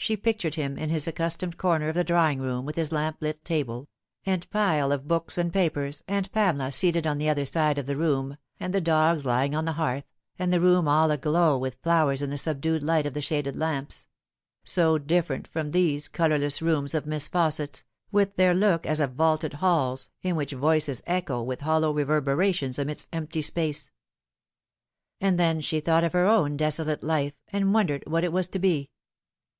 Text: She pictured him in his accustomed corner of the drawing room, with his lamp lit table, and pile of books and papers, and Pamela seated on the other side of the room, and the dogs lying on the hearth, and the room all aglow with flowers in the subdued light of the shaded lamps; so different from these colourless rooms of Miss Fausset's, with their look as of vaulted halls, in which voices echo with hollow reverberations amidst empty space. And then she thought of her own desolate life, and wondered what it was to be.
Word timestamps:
She 0.00 0.16
pictured 0.16 0.54
him 0.54 0.78
in 0.78 0.90
his 0.90 1.08
accustomed 1.08 1.58
corner 1.58 1.88
of 1.88 1.96
the 1.96 2.04
drawing 2.04 2.40
room, 2.40 2.64
with 2.64 2.76
his 2.76 2.92
lamp 2.92 3.16
lit 3.20 3.44
table, 3.44 3.88
and 4.24 4.48
pile 4.48 4.90
of 4.92 5.08
books 5.08 5.36
and 5.36 5.52
papers, 5.52 6.04
and 6.06 6.30
Pamela 6.30 6.70
seated 6.70 7.04
on 7.04 7.18
the 7.18 7.28
other 7.28 7.44
side 7.44 7.78
of 7.78 7.86
the 7.86 7.96
room, 7.96 8.38
and 8.60 8.72
the 8.72 8.80
dogs 8.80 9.26
lying 9.26 9.56
on 9.56 9.64
the 9.64 9.72
hearth, 9.72 10.06
and 10.38 10.50
the 10.52 10.60
room 10.60 10.86
all 10.86 11.10
aglow 11.10 11.58
with 11.58 11.78
flowers 11.82 12.22
in 12.22 12.30
the 12.30 12.38
subdued 12.38 12.80
light 12.82 13.06
of 13.06 13.12
the 13.12 13.20
shaded 13.20 13.56
lamps; 13.56 14.06
so 14.62 14.98
different 14.98 15.48
from 15.48 15.72
these 15.72 16.06
colourless 16.08 16.62
rooms 16.62 16.94
of 16.94 17.04
Miss 17.04 17.28
Fausset's, 17.28 17.84
with 18.12 18.36
their 18.36 18.54
look 18.54 18.86
as 18.86 19.00
of 19.00 19.14
vaulted 19.14 19.54
halls, 19.54 20.10
in 20.22 20.36
which 20.36 20.52
voices 20.52 21.02
echo 21.06 21.42
with 21.42 21.62
hollow 21.62 21.90
reverberations 21.92 22.78
amidst 22.78 23.08
empty 23.12 23.42
space. 23.42 23.90
And 25.20 25.40
then 25.40 25.60
she 25.60 25.80
thought 25.80 26.04
of 26.04 26.12
her 26.12 26.24
own 26.26 26.56
desolate 26.56 27.02
life, 27.02 27.34
and 27.52 27.74
wondered 27.74 28.04
what 28.06 28.22
it 28.24 28.32
was 28.32 28.46
to 28.50 28.60
be. 28.60 28.90